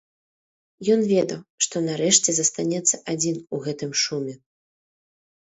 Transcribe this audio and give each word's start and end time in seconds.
Ён 0.95 1.01
ведаў, 1.13 1.41
што 1.65 1.75
нарэшце 1.89 2.29
застанецца 2.39 2.95
адзін 3.15 3.37
у 3.59 3.61
гэтым 3.69 3.91
шуме. 4.07 4.33